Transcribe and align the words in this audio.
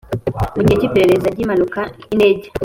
Mu 0.55 0.61
gihe 0.65 0.77
cy 0.81 0.87
iperereza 0.87 1.27
ry 1.33 1.41
impanuka 1.43 1.81
y 2.09 2.11
indege 2.15 2.45